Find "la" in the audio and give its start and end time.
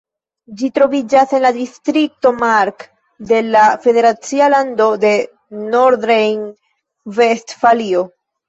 1.43-1.51, 3.57-3.67